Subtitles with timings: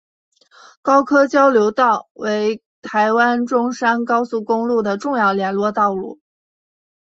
[0.81, 6.17] 高科交流道为台湾中山高速公路的重要联络道路。